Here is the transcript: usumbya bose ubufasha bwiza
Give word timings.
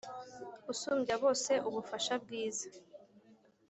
usumbya 0.71 1.15
bose 1.23 1.51
ubufasha 1.67 2.13
bwiza 2.23 2.67